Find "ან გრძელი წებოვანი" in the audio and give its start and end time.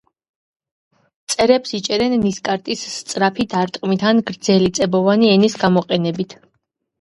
4.13-5.31